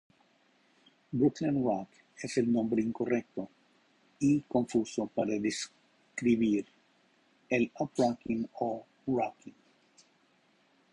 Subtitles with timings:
[1.17, 3.47] Brooklyn rock es el nombre incorrecto
[4.17, 6.65] y confuso para describir
[7.47, 9.53] el Up-Rocking o Rocking.